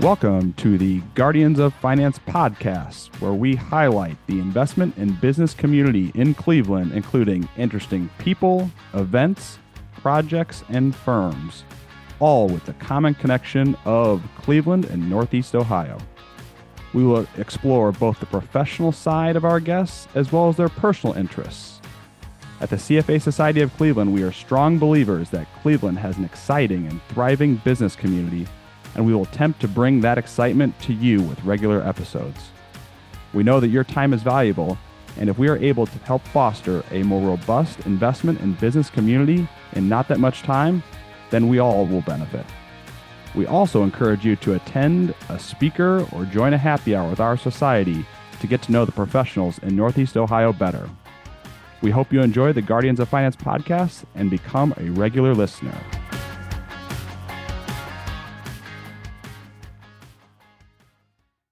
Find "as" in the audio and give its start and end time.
20.14-20.30, 20.48-20.56